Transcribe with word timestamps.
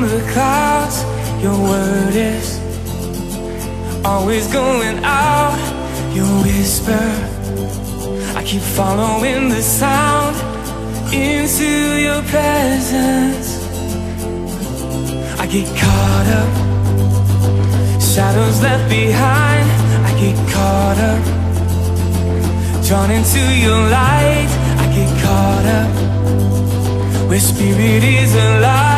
from 0.00 0.08
the 0.08 0.32
clouds 0.32 1.02
Your 1.42 1.58
word 1.58 2.14
is 2.14 2.58
always 4.04 4.46
going 4.52 4.98
out 5.04 5.58
Your 6.14 6.32
whisper. 6.42 7.04
I 8.38 8.42
keep 8.44 8.62
following 8.62 9.48
the 9.48 9.62
sound 9.62 10.36
Into 11.12 11.70
your 12.06 12.22
presence. 12.34 13.48
I 15.42 15.46
get 15.46 15.68
caught 15.82 16.28
up 16.40 16.52
Shadows 18.00 18.62
left 18.62 18.88
behind. 18.88 19.66
I 20.08 20.12
get 20.22 20.36
caught 20.54 20.98
up 21.12 21.24
Drawn 22.86 23.10
into 23.10 23.42
your 23.64 23.80
light. 23.98 24.50
I 24.82 24.86
get 24.96 25.10
caught 25.24 25.66
up 25.78 27.28
Where 27.28 27.40
spirit 27.40 28.04
is 28.04 28.34
alive 28.34 28.89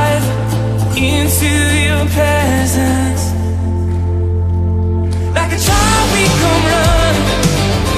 into 1.02 1.50
your 1.88 2.06
presence. 2.14 3.22
Like 5.34 5.52
a 5.52 5.58
child 5.58 6.06
we 6.14 6.24
come 6.40 6.64
running 6.72 7.42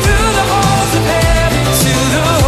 Through 0.02 0.30
the 0.38 0.44
halls 0.50 0.92
of 0.98 1.04
heaven 1.12 1.64
to 1.82 1.92
the 2.14 2.43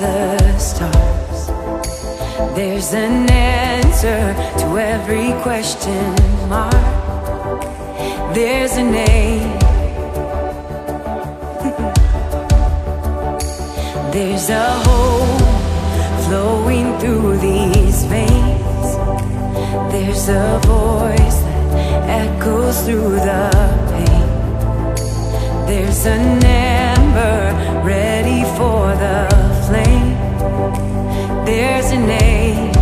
the 0.00 0.58
stars. 0.58 1.46
There's 2.54 2.92
an 2.92 3.30
answer 3.30 4.34
to 4.60 4.78
every 4.78 5.32
question 5.42 6.14
mark. 6.48 6.74
There's 8.34 8.76
a 8.76 8.82
name. 8.82 9.58
There's 14.12 14.50
a 14.50 14.66
hope 14.84 15.42
flowing 16.26 16.98
through 16.98 17.38
these 17.38 18.04
veins. 18.04 18.88
There's 19.92 20.28
a 20.28 20.58
voice 20.64 21.38
that 21.46 21.64
echoes 22.24 22.76
through 22.84 23.16
the 23.30 23.50
pain. 23.90 24.26
There's 25.66 26.06
an 26.06 26.38
number 27.18 27.84
ready 27.84 28.42
for 28.56 28.94
the 29.02 29.47
flame, 29.68 30.14
there's 31.44 31.90
a 31.92 31.98
name. 31.98 32.72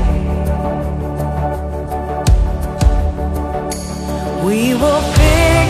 We 4.45 4.75
will 4.75 5.01
fix. 5.17 5.66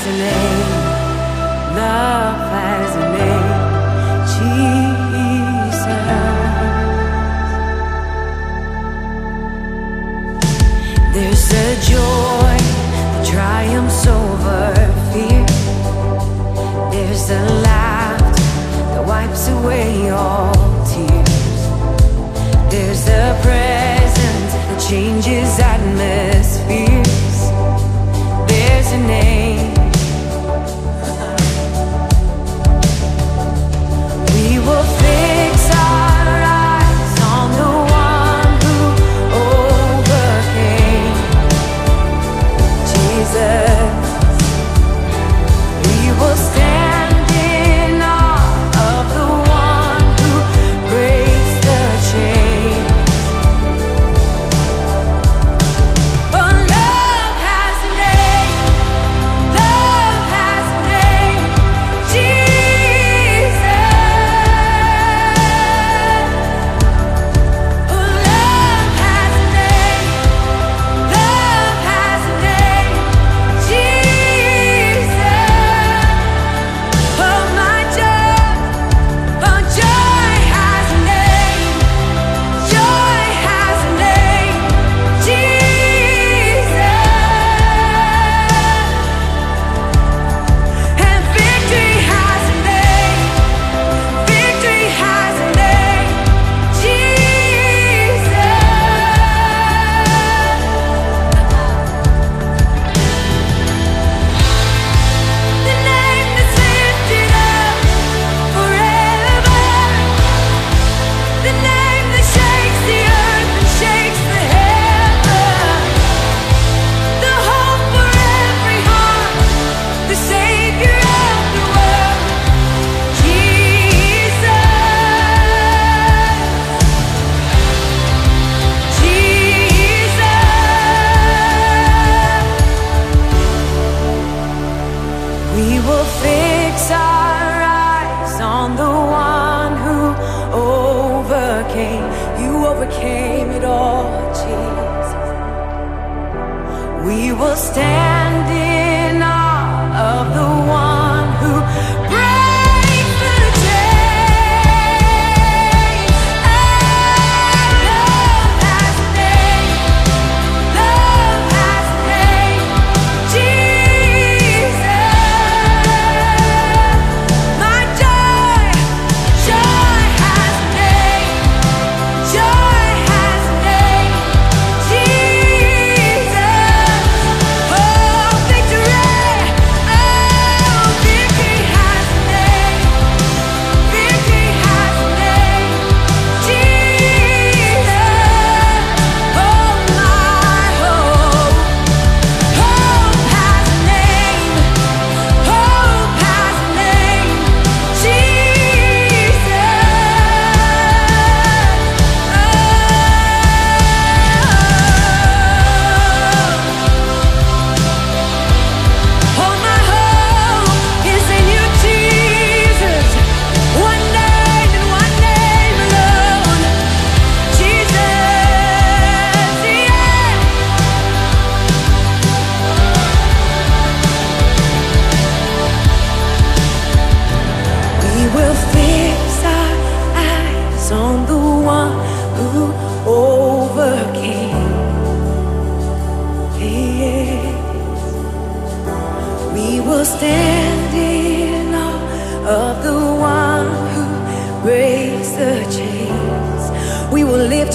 has 0.00 0.06
a 0.06 0.16
name. 0.16 0.70
Love 1.76 2.40
has 2.56 2.96
a 2.96 3.06
name. 3.18 3.58
Jesus. 4.34 4.80
There's 11.12 11.52
a 11.52 11.68
joy 11.90 12.56
that 13.12 13.26
triumphs 13.26 14.06
over 14.06 14.72
fear. 15.12 15.46
There's 16.90 17.30
a 17.30 17.42
laugh 17.62 18.36
that 18.94 19.04
wipes 19.06 19.48
away 19.48 20.10
all. 20.10 20.59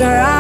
her 0.06 0.35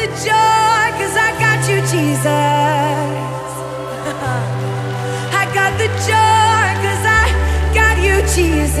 the 0.00 0.06
joy, 0.24 0.84
cause 0.98 1.16
I 1.28 1.30
got 1.44 1.60
you, 1.68 1.78
Jesus. 1.92 2.24
I 5.40 5.44
got 5.58 5.72
the 5.82 5.88
joy, 6.08 6.66
cause 6.84 7.04
I 7.20 7.22
got 7.78 7.96
you, 8.06 8.16
Jesus. 8.36 8.78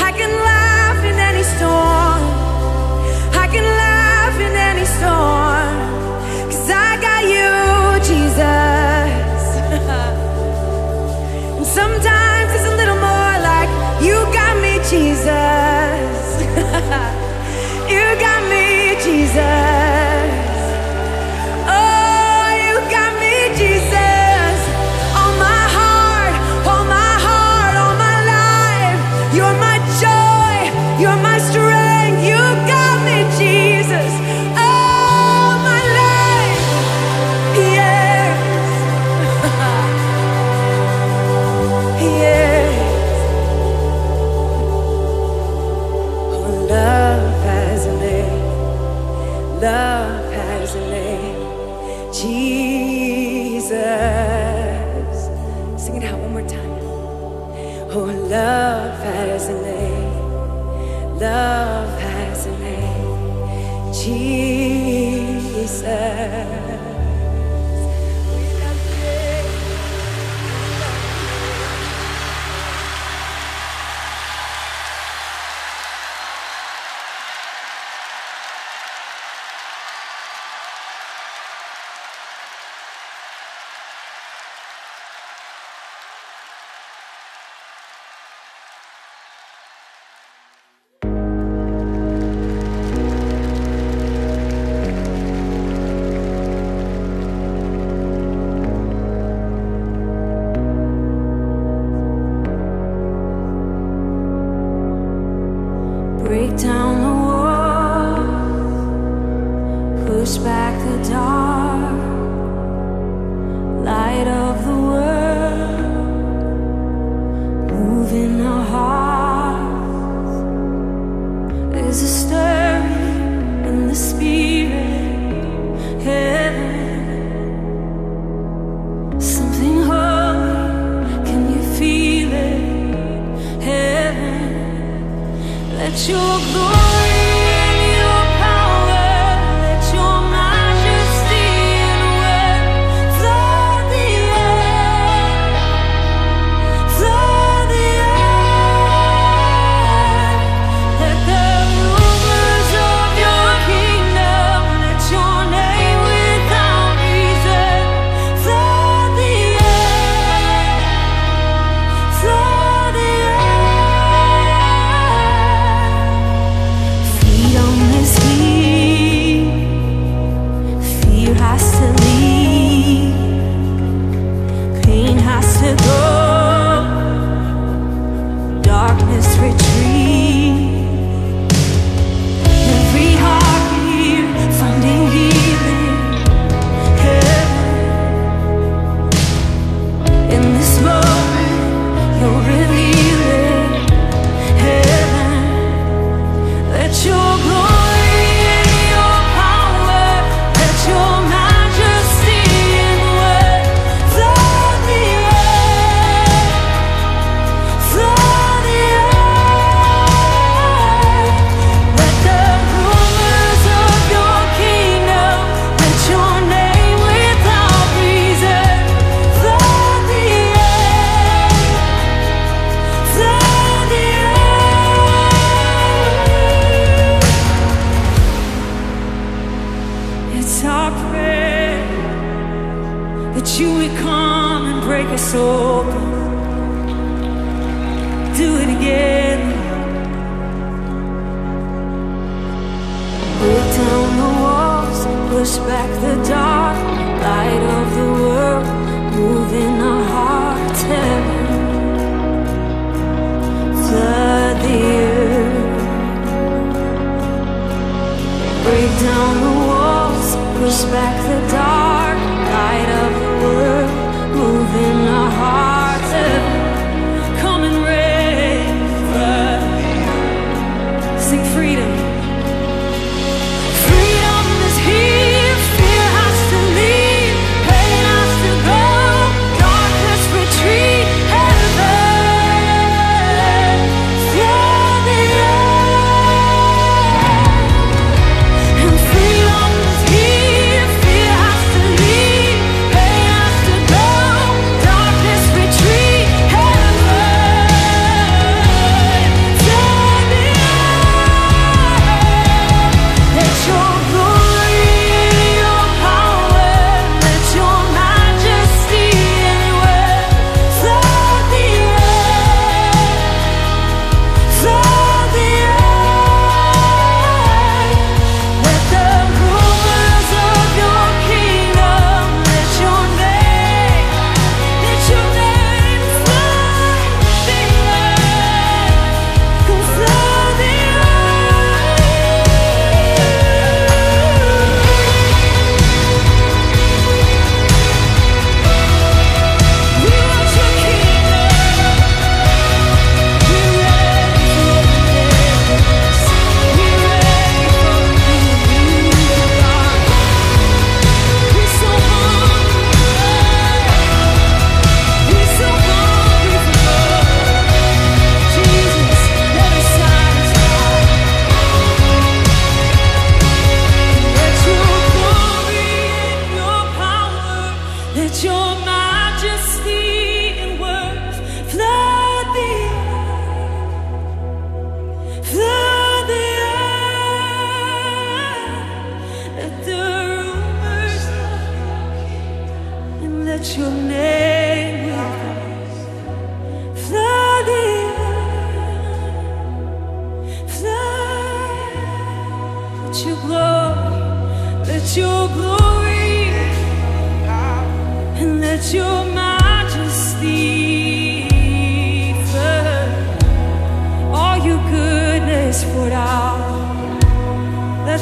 I 0.00 0.10
can 0.18 0.32
laugh 0.50 1.00
in 1.10 1.16
any 1.30 1.44
storm. 1.54 2.22
I 3.42 3.46
can 3.54 3.64
laugh 3.64 4.36
in 4.46 4.54
any 4.70 4.84
storm. 4.84 5.43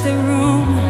The 0.01 0.15
rumors, 0.15 0.82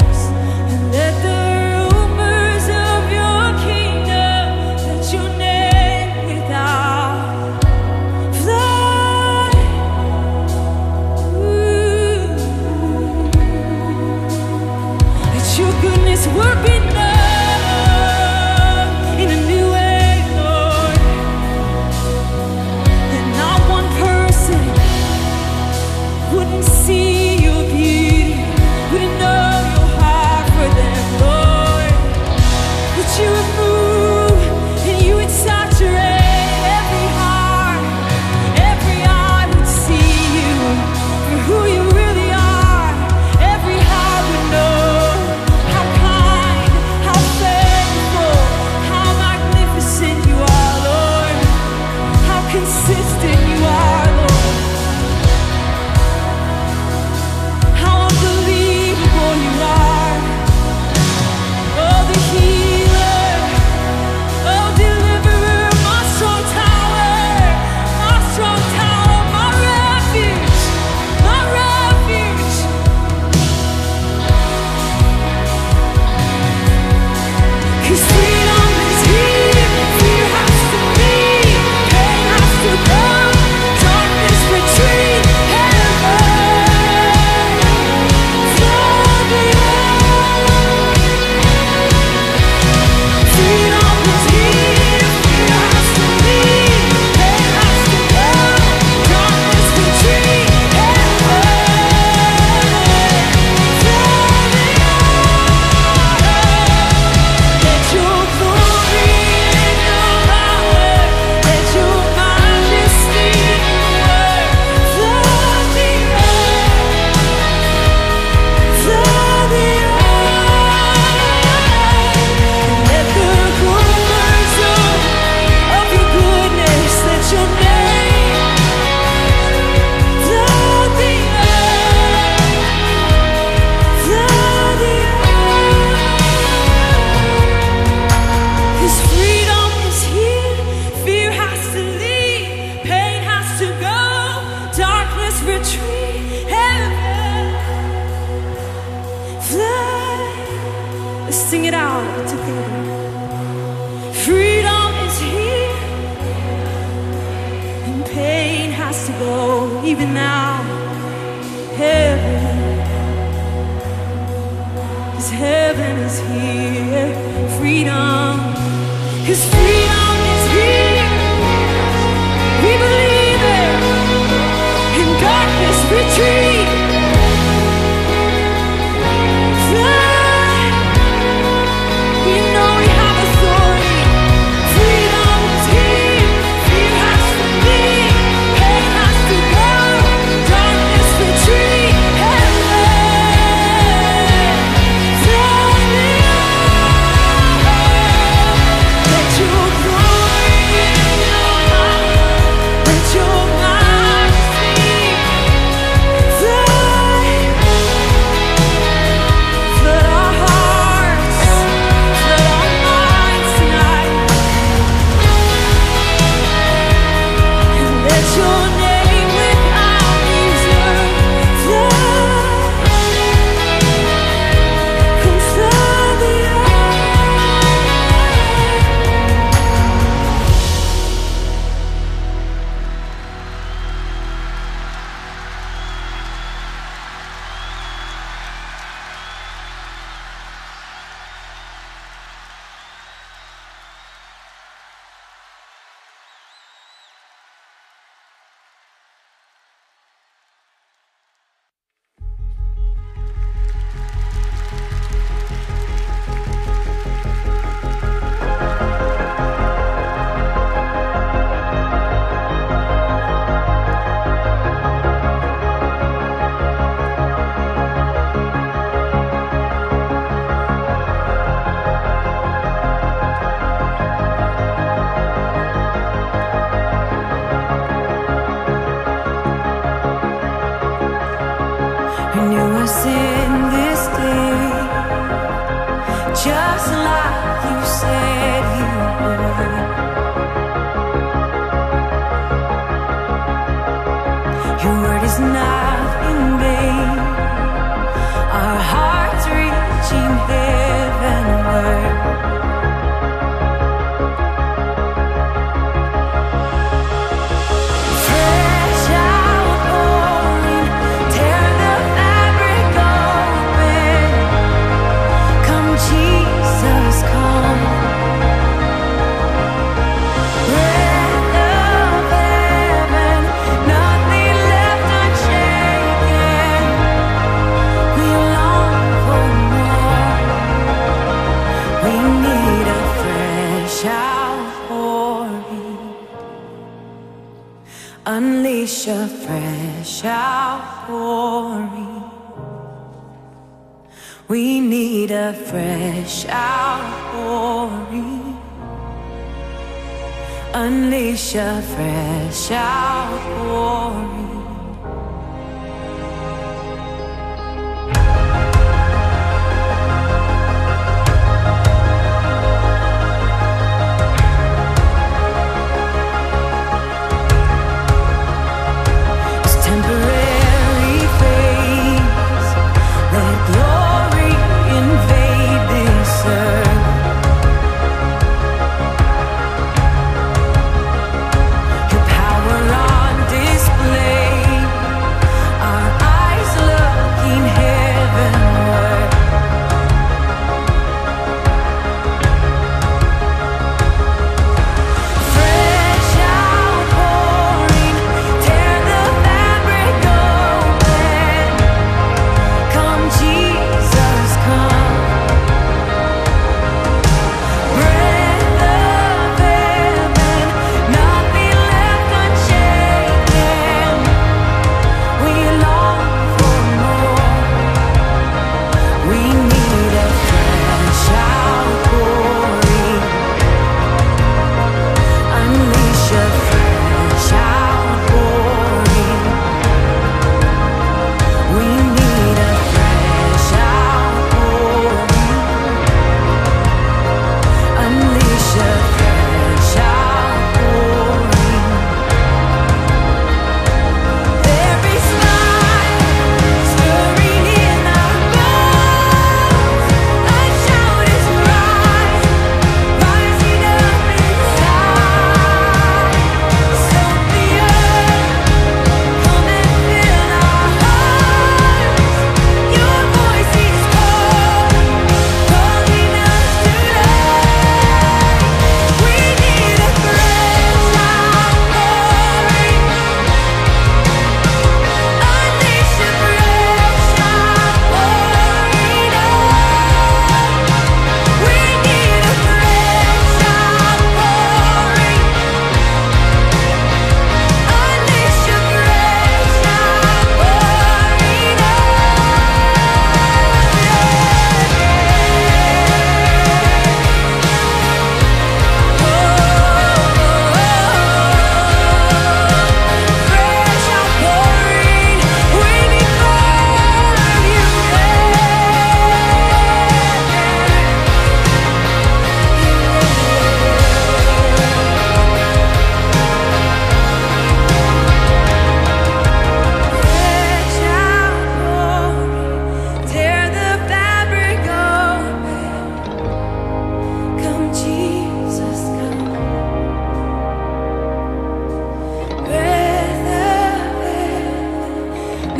fresh 351.52 352.70
outpouring. 352.70 353.91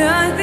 another 0.03 0.42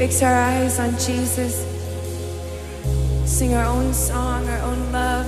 fix 0.00 0.22
our 0.22 0.32
eyes 0.32 0.78
on 0.78 0.92
Jesus, 0.92 1.60
sing 3.26 3.52
our 3.52 3.66
own 3.66 3.92
song, 3.92 4.48
our 4.48 4.58
own 4.60 4.92
love, 4.92 5.26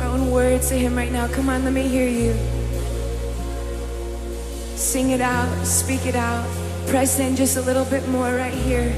our 0.00 0.06
own 0.10 0.30
words 0.30 0.68
to 0.68 0.76
Him 0.76 0.94
right 0.94 1.10
now. 1.10 1.26
Come 1.26 1.48
on, 1.48 1.64
let 1.64 1.72
me 1.72 1.88
hear 1.88 2.06
you. 2.06 2.34
Sing 4.76 5.10
it 5.10 5.20
out, 5.20 5.50
speak 5.66 6.06
it 6.06 6.14
out, 6.14 6.46
press 6.86 7.18
in 7.18 7.34
just 7.34 7.56
a 7.56 7.62
little 7.62 7.84
bit 7.84 8.06
more 8.10 8.32
right 8.32 8.54
here. 8.54 8.94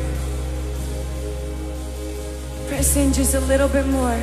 Press 2.68 2.96
in 2.98 3.14
just 3.14 3.34
a 3.34 3.40
little 3.48 3.68
bit 3.70 3.86
more 3.86 4.20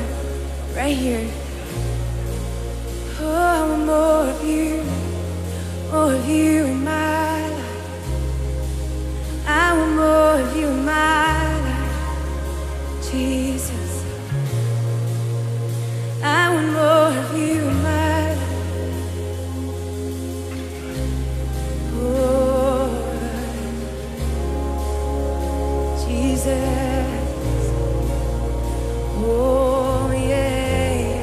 right 0.76 0.96
here. 0.96 1.28
Oh, 3.18 3.76
more 3.84 4.30
of 4.30 4.44
you, 4.46 4.84
more 5.90 6.14
of 6.14 6.28
you 6.28 6.64
in 6.66 6.84
my 6.84 7.33
more 9.96 10.40
of 10.40 10.56
you, 10.56 10.68
my 10.68 11.60
life, 11.66 13.10
Jesus. 13.10 14.04
I 16.22 16.24
want 16.54 16.68
more 16.72 17.10
of 17.22 17.38
you, 17.38 17.60
my 17.88 18.34
life. 18.34 18.42
Oh, 21.96 22.88
Jesus. 26.06 27.62
Oh, 29.16 30.10
yeah. 30.12 31.22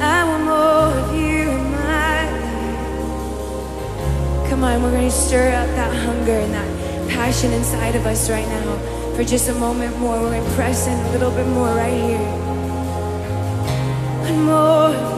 I 0.00 0.24
want 0.28 0.44
more 0.44 0.88
of 1.00 1.08
you, 1.14 1.44
my 1.80 2.18
life. 2.40 3.08
Come 4.48 4.60
on, 4.64 4.82
we're 4.82 4.90
going 4.90 5.04
to 5.04 5.10
stir 5.10 5.48
up 5.54 5.68
that 5.76 5.85
hunger 6.06 6.38
and 6.38 6.54
that 6.54 7.08
passion 7.10 7.52
inside 7.52 7.96
of 7.96 8.06
us 8.06 8.30
right 8.30 8.46
now. 8.46 8.68
For 9.16 9.24
just 9.24 9.48
a 9.48 9.54
moment 9.54 9.98
more, 9.98 10.20
we're 10.20 10.30
going 10.30 10.44
a 11.06 11.10
little 11.12 11.30
bit 11.30 11.46
more 11.48 11.68
right 11.68 11.92
here. 11.92 12.30
One 14.22 14.44
more. 14.44 15.15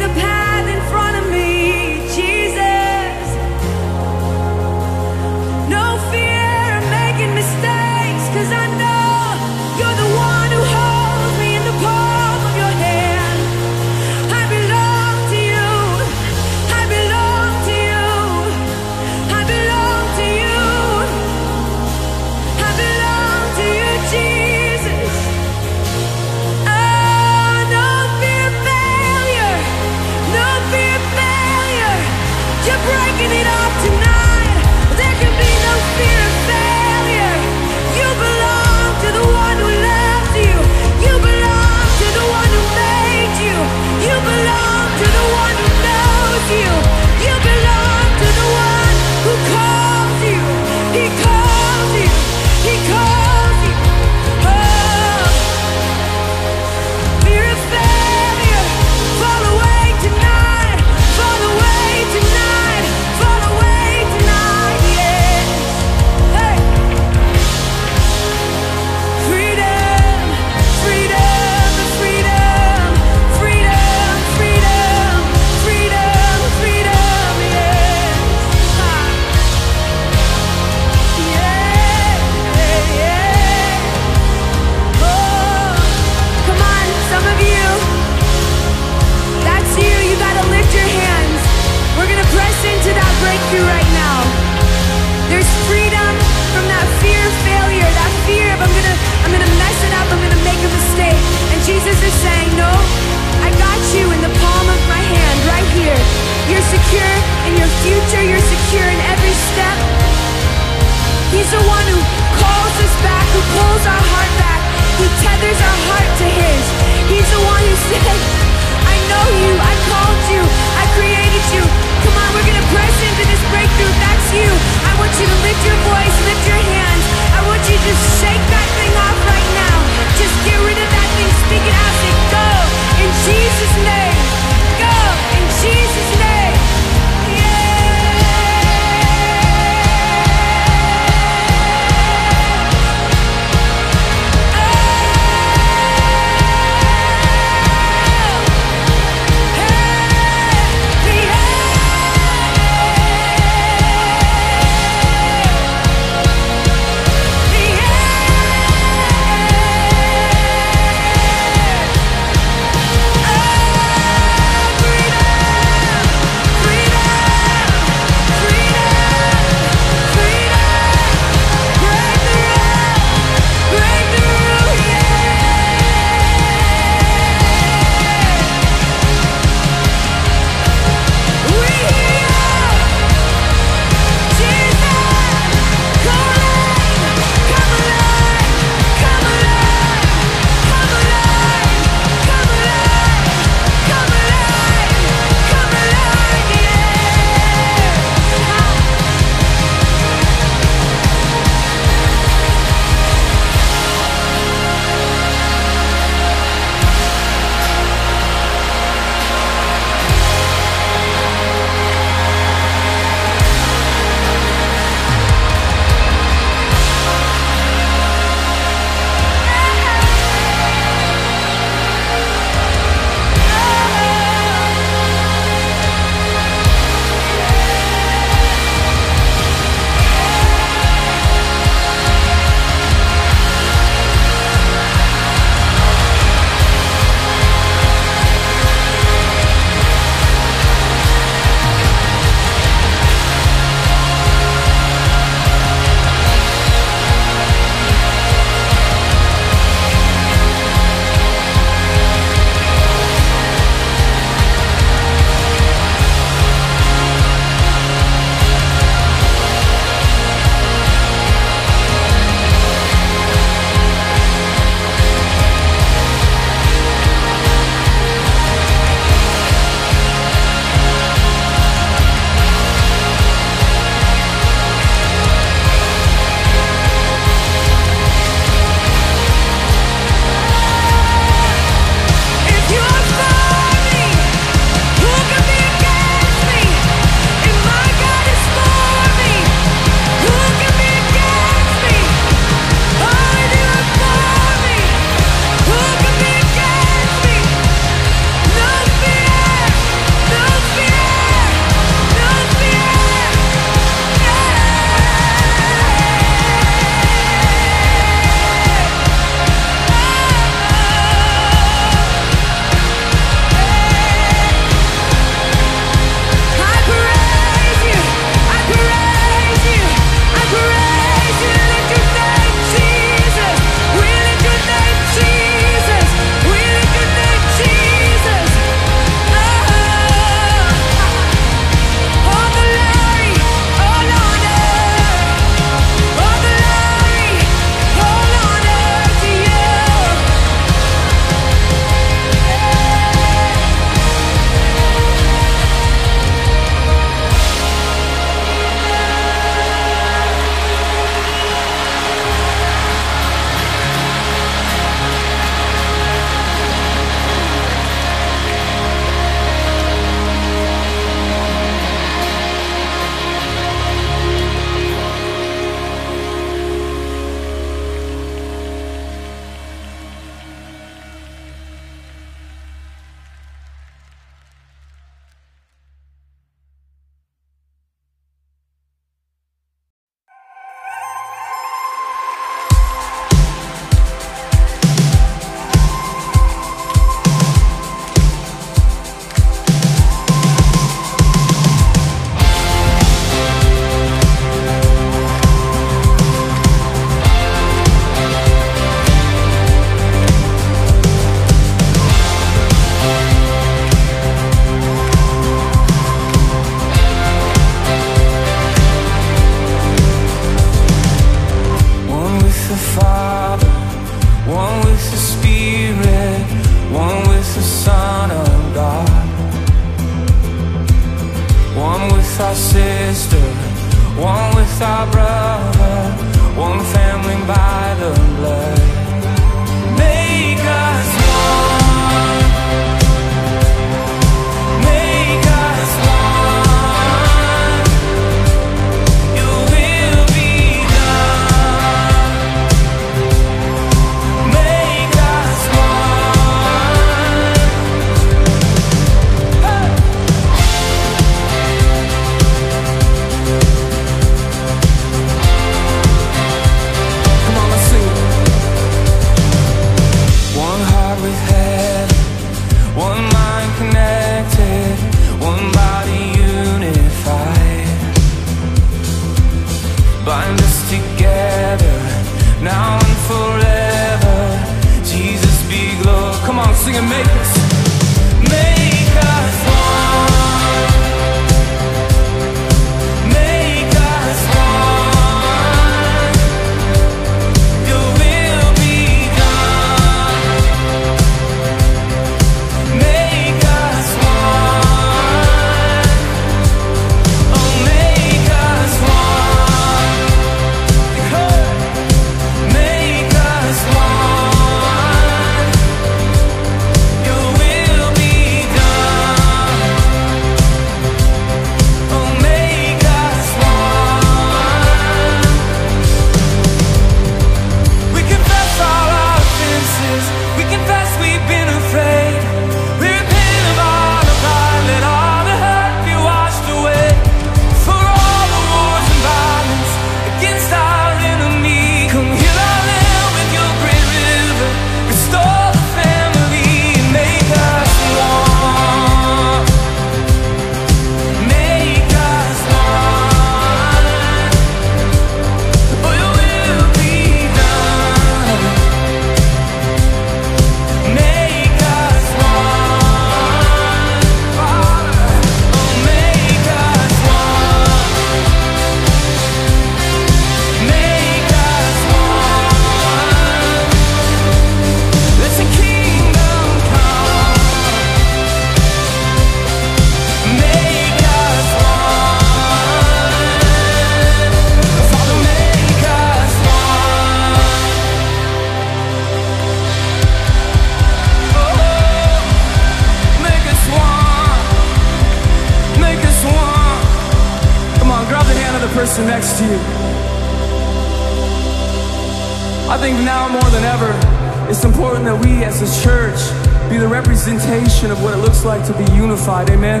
It's 594.72 594.84
important 594.84 595.26
that 595.26 595.38
we 595.44 595.62
as 595.64 595.84
a 595.84 596.02
church 596.02 596.40
be 596.88 596.96
the 596.96 597.06
representation 597.06 598.10
of 598.10 598.22
what 598.22 598.32
it 598.32 598.38
looks 598.38 598.64
like 598.64 598.80
to 598.86 598.96
be 598.96 599.04
unified. 599.12 599.68
Amen. 599.68 600.00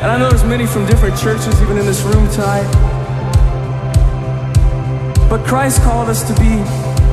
And 0.00 0.06
I 0.06 0.16
know 0.16 0.28
there's 0.28 0.44
many 0.44 0.66
from 0.66 0.86
different 0.86 1.18
churches 1.18 1.60
even 1.60 1.76
in 1.76 1.84
this 1.84 2.00
room 2.02 2.30
tonight. 2.30 2.62
But 5.28 5.44
Christ 5.44 5.82
called 5.82 6.08
us 6.08 6.22
to 6.30 6.34
be 6.38 6.62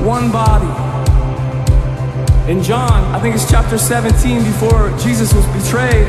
one 0.06 0.30
body. 0.30 0.70
In 2.48 2.62
John, 2.62 3.02
I 3.12 3.18
think 3.18 3.34
it's 3.34 3.50
chapter 3.50 3.78
17, 3.78 4.44
before 4.44 4.96
Jesus 5.02 5.34
was 5.34 5.44
betrayed 5.58 6.06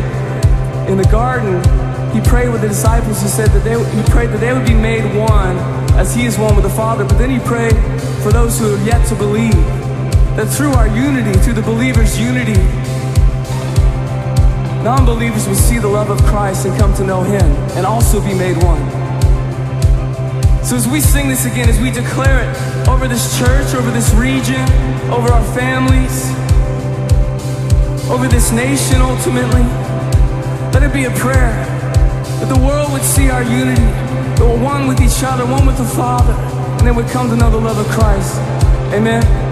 in 0.87 0.97
the 0.97 1.09
garden, 1.09 1.57
he 2.13 2.21
prayed 2.21 2.49
with 2.49 2.61
the 2.61 2.67
disciples. 2.67 3.19
He 3.19 3.29
said 3.29 3.49
that 3.49 3.63
they, 3.63 3.73
he 3.97 4.03
prayed 4.11 4.29
that 4.29 4.41
they 4.41 4.53
would 4.53 4.67
be 4.67 4.75
made 4.75 5.03
one 5.17 5.57
as 5.97 6.13
he 6.13 6.27
is 6.27 6.37
one 6.37 6.55
with 6.55 6.65
the 6.65 6.75
Father. 6.77 7.03
But 7.03 7.17
then 7.17 7.31
he 7.31 7.39
prayed 7.39 7.73
for 8.21 8.31
those 8.31 8.59
who 8.59 8.75
have 8.75 8.85
yet 8.85 9.07
to 9.07 9.15
believe 9.15 9.82
that 10.36 10.47
through 10.47 10.71
our 10.73 10.88
unity, 10.88 11.38
through 11.39 11.53
the 11.53 11.61
believers' 11.61 12.19
unity, 12.19 12.59
non 14.84 15.05
believers 15.05 15.47
will 15.47 15.55
see 15.55 15.77
the 15.77 15.88
love 15.88 16.09
of 16.09 16.21
Christ 16.23 16.65
and 16.65 16.77
come 16.79 16.93
to 16.95 17.03
know 17.03 17.21
him 17.21 17.45
and 17.77 17.86
also 17.86 18.19
be 18.19 18.34
made 18.34 18.57
one. 18.63 18.81
So 20.63 20.75
as 20.75 20.88
we 20.88 21.01
sing 21.01 21.29
this 21.29 21.45
again, 21.45 21.69
as 21.69 21.79
we 21.79 21.91
declare 21.91 22.49
it 22.49 22.88
over 22.88 23.07
this 23.07 23.38
church, 23.38 23.75
over 23.75 23.91
this 23.91 24.11
region, 24.15 24.61
over 25.11 25.31
our 25.31 25.43
families, 25.53 26.31
over 28.09 28.27
this 28.27 28.51
nation 28.51 29.01
ultimately, 29.01 29.61
let 30.73 30.81
it 30.81 30.91
be 30.91 31.05
a 31.05 31.11
prayer 31.11 31.53
that 32.39 32.49
the 32.49 32.59
world 32.59 32.91
would 32.91 33.03
see 33.03 33.29
our 33.29 33.43
unity, 33.43 33.81
that 33.81 34.41
we're 34.41 34.63
one 34.63 34.88
with 34.88 34.99
each 34.99 35.23
other, 35.23 35.45
one 35.45 35.67
with 35.67 35.77
the 35.77 35.86
Father, 35.86 36.34
and 36.34 36.88
then 36.88 36.95
would 36.95 37.07
come 37.07 37.29
to 37.29 37.36
know 37.36 37.51
the 37.51 37.57
love 37.57 37.77
of 37.77 37.88
Christ. 37.88 38.38
Amen. 38.93 39.42